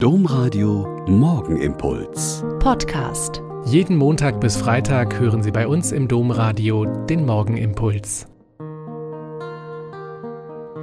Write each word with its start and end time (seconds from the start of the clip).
Domradio 0.00 1.04
Morgenimpuls. 1.08 2.44
Podcast. 2.60 3.42
Jeden 3.64 3.96
Montag 3.96 4.40
bis 4.40 4.56
Freitag 4.56 5.18
hören 5.18 5.42
Sie 5.42 5.50
bei 5.50 5.66
uns 5.66 5.90
im 5.90 6.06
Domradio 6.06 6.84
den 6.84 7.26
Morgenimpuls. 7.26 8.28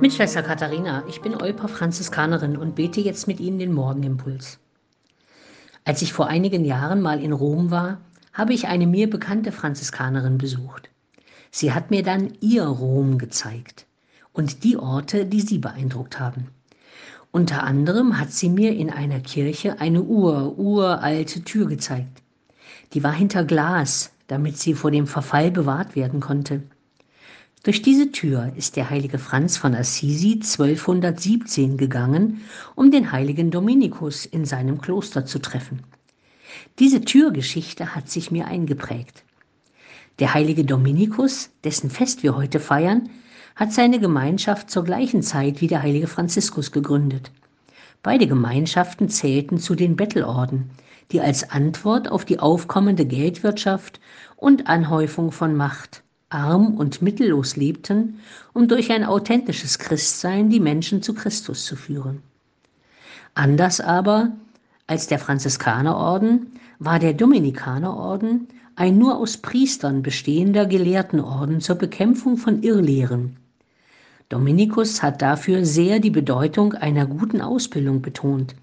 Mit 0.01 0.11
Schwester 0.11 0.43
Katharina, 0.43 1.05
ich 1.07 1.21
bin 1.21 1.33
Olper 1.33 1.69
Franziskanerin 1.69 2.57
und 2.57 2.75
bete 2.75 2.99
jetzt 2.99 3.25
mit 3.25 3.39
Ihnen 3.39 3.57
den 3.57 3.71
Morgenimpuls. 3.71 4.59
Als 5.85 6.01
ich 6.01 6.11
vor 6.11 6.27
einigen 6.27 6.65
Jahren 6.65 7.01
mal 7.01 7.23
in 7.23 7.31
Rom 7.31 7.71
war, 7.71 7.99
habe 8.33 8.51
ich 8.51 8.67
eine 8.67 8.85
mir 8.85 9.09
bekannte 9.09 9.53
Franziskanerin 9.53 10.37
besucht. 10.37 10.89
Sie 11.51 11.71
hat 11.71 11.89
mir 11.89 12.03
dann 12.03 12.33
ihr 12.41 12.65
Rom 12.65 13.17
gezeigt 13.17 13.85
und 14.33 14.65
die 14.65 14.75
Orte, 14.75 15.25
die 15.25 15.39
sie 15.39 15.59
beeindruckt 15.59 16.19
haben. 16.19 16.49
Unter 17.35 17.65
anderem 17.65 18.17
hat 18.17 18.31
sie 18.31 18.47
mir 18.47 18.71
in 18.77 18.89
einer 18.89 19.19
Kirche 19.19 19.81
eine 19.81 20.03
ur, 20.03 20.57
uralte 20.57 21.43
Tür 21.43 21.67
gezeigt. 21.67 22.23
Die 22.93 23.03
war 23.03 23.11
hinter 23.11 23.43
Glas, 23.43 24.13
damit 24.27 24.57
sie 24.57 24.73
vor 24.73 24.89
dem 24.89 25.05
Verfall 25.05 25.51
bewahrt 25.51 25.97
werden 25.97 26.21
konnte. 26.21 26.63
Durch 27.63 27.81
diese 27.81 28.13
Tür 28.13 28.53
ist 28.55 28.77
der 28.77 28.89
heilige 28.89 29.19
Franz 29.19 29.57
von 29.57 29.75
Assisi 29.75 30.35
1217 30.35 31.75
gegangen, 31.75 32.39
um 32.73 32.89
den 32.89 33.11
heiligen 33.11 33.51
Dominikus 33.51 34.25
in 34.25 34.45
seinem 34.45 34.79
Kloster 34.79 35.25
zu 35.25 35.39
treffen. 35.39 35.81
Diese 36.79 37.01
Türgeschichte 37.01 37.95
hat 37.95 38.09
sich 38.09 38.31
mir 38.31 38.47
eingeprägt. 38.47 39.25
Der 40.19 40.33
heilige 40.33 40.63
Dominikus, 40.63 41.49
dessen 41.65 41.89
Fest 41.89 42.23
wir 42.23 42.37
heute 42.37 42.61
feiern, 42.61 43.09
hat 43.55 43.71
seine 43.71 43.99
Gemeinschaft 43.99 44.69
zur 44.69 44.83
gleichen 44.83 45.21
Zeit 45.21 45.61
wie 45.61 45.67
der 45.67 45.81
heilige 45.81 46.07
Franziskus 46.07 46.71
gegründet. 46.71 47.31
Beide 48.03 48.27
Gemeinschaften 48.27 49.09
zählten 49.09 49.57
zu 49.57 49.75
den 49.75 49.95
Bettelorden, 49.95 50.69
die 51.11 51.21
als 51.21 51.49
Antwort 51.49 52.11
auf 52.11 52.25
die 52.25 52.39
aufkommende 52.39 53.05
Geldwirtschaft 53.05 53.99
und 54.35 54.67
Anhäufung 54.67 55.31
von 55.31 55.55
Macht 55.55 56.03
arm 56.29 56.75
und 56.75 57.01
mittellos 57.01 57.55
lebten, 57.55 58.19
um 58.53 58.67
durch 58.67 58.91
ein 58.91 59.05
authentisches 59.05 59.79
Christsein 59.79 60.49
die 60.49 60.59
Menschen 60.59 61.01
zu 61.01 61.13
Christus 61.13 61.65
zu 61.65 61.75
führen. 61.75 62.21
Anders 63.35 63.79
aber 63.79 64.31
als 64.87 65.07
der 65.07 65.19
Franziskanerorden 65.19 66.53
war 66.79 66.99
der 66.99 67.13
Dominikanerorden 67.13 68.47
ein 68.75 68.97
nur 68.97 69.17
aus 69.17 69.37
Priestern 69.37 70.03
bestehender 70.03 70.65
Gelehrtenorden 70.65 71.61
zur 71.61 71.75
Bekämpfung 71.75 72.37
von 72.37 72.61
Irrlehren, 72.61 73.37
Dominikus 74.29 75.03
hat 75.03 75.21
dafür 75.21 75.65
sehr 75.65 75.99
die 75.99 76.09
Bedeutung 76.09 76.73
einer 76.73 77.05
guten 77.05 77.41
Ausbildung 77.41 78.01
betont. 78.01 78.55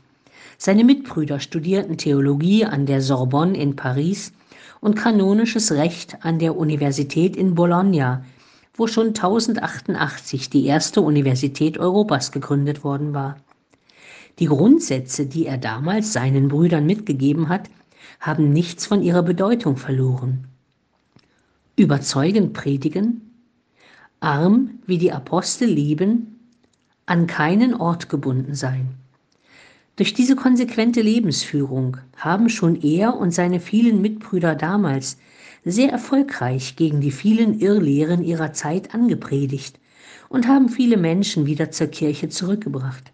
Seine 0.59 0.83
Mitbrüder 0.83 1.39
studierten 1.39 1.97
Theologie 1.97 2.65
an 2.65 2.85
der 2.87 3.01
Sorbonne 3.01 3.57
in 3.57 3.77
Paris 3.77 4.33
und 4.81 4.97
kanonisches 4.97 5.71
Recht 5.71 6.17
an 6.25 6.41
der 6.41 6.57
Universität 6.57 7.37
in 7.37 7.55
Bologna, 7.55 8.25
wo 8.75 8.89
schon 8.89 9.09
1088 9.09 10.51
die 10.51 10.67
erste 10.67 11.01
Universität 11.01 11.79
Europas 11.79 12.33
gegründet 12.33 12.83
worden 12.83 13.15
war. 13.15 13.37
Die 14.41 14.47
Grundsätze, 14.47 15.27
die 15.27 15.47
er 15.47 15.59
damals 15.59 16.13
seinen 16.13 16.49
Brüdern 16.49 16.87
mitgegeben 16.87 17.49
hat, 17.49 17.71
haben 18.19 18.53
nichts 18.53 18.87
von 18.87 19.03
ihrer 19.03 19.23
Bedeutung 19.23 19.77
verloren. 19.77 20.49
Überzeugend 21.77 22.53
predigen, 22.53 23.32
arm 24.23 24.79
wie 24.87 24.99
die 24.99 25.13
Apostel 25.13 25.69
leben, 25.69 26.39
an 27.07 27.27
keinen 27.27 27.75
Ort 27.75 28.09
gebunden 28.09 28.55
sein. 28.55 28.89
Durch 29.97 30.15
diese 30.15 30.37
konsequente 30.37 31.03
Lebensführung 31.03 31.99
haben 32.17 32.49
schon 32.49 32.81
er 32.81 33.17
und 33.17 33.33
seine 33.33 33.61
vielen 33.61 34.01
Mitbrüder 34.01 34.55
damals 34.55 35.19
sehr 35.65 35.91
erfolgreich 35.91 36.77
gegen 36.77 37.01
die 37.01 37.11
vielen 37.11 37.61
Irrlehren 37.61 38.25
ihrer 38.25 38.53
Zeit 38.53 38.95
angepredigt 38.95 39.79
und 40.29 40.49
haben 40.49 40.69
viele 40.69 40.97
Menschen 40.97 41.47
wieder 41.47 41.71
zur 41.71 41.89
Kirche 41.89 42.29
zurückgebracht. 42.31 43.13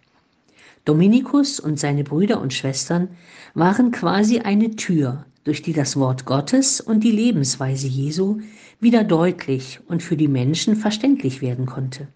Dominikus 0.84 1.58
und 1.60 1.78
seine 1.78 2.04
Brüder 2.04 2.40
und 2.40 2.54
Schwestern 2.54 3.08
waren 3.54 3.90
quasi 3.90 4.38
eine 4.38 4.76
Tür, 4.76 5.26
durch 5.44 5.62
die 5.62 5.72
das 5.72 5.96
Wort 5.96 6.24
Gottes 6.24 6.80
und 6.80 7.02
die 7.02 7.10
Lebensweise 7.10 7.86
Jesu 7.86 8.40
wieder 8.80 9.04
deutlich 9.04 9.80
und 9.88 10.02
für 10.02 10.16
die 10.16 10.28
Menschen 10.28 10.76
verständlich 10.76 11.42
werden 11.42 11.66
konnte. 11.66 12.08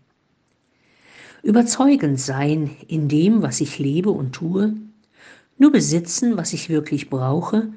Überzeugend 1.43 2.21
sein 2.21 2.71
in 2.87 3.09
dem, 3.09 3.43
was 3.43 3.61
ich 3.61 3.79
lebe 3.79 4.11
und 4.11 4.33
tue, 4.33 4.75
nur 5.59 5.73
besitzen, 5.73 6.37
was 6.37 6.53
ich 6.53 6.69
wirklich 6.69 7.11
brauche 7.11 7.73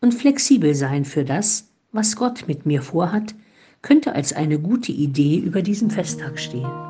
und 0.00 0.14
flexibel 0.14 0.74
sein 0.74 1.04
für 1.04 1.24
das, 1.24 1.68
was 1.92 2.16
Gott 2.16 2.44
mit 2.46 2.66
mir 2.66 2.82
vorhat, 2.82 3.34
könnte 3.82 4.14
als 4.14 4.32
eine 4.32 4.58
gute 4.58 4.92
Idee 4.92 5.38
über 5.38 5.62
diesen 5.62 5.90
Festtag 5.90 6.38
stehen. 6.38 6.89